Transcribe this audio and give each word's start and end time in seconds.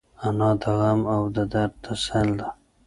انا 0.27 0.51
د 0.61 0.63
غم 0.79 1.01
او 1.15 1.21
درد 1.35 1.71
تسل 1.83 2.27
ده 2.39 2.47